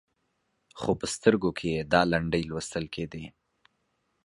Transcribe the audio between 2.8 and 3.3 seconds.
کېدې.